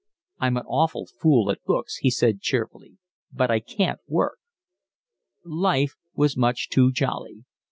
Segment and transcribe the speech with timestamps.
[0.39, 2.97] "I'm an awful fool at books," he said cheerfully,
[3.31, 4.39] "but I CAN'T work."
[5.45, 7.45] Life was much too jolly.